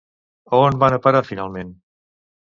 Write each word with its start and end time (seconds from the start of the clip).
A 0.53 0.61
on 0.69 0.77
van 0.83 0.95
a 0.95 0.99
parar 1.03 1.21
finalment? 1.27 1.69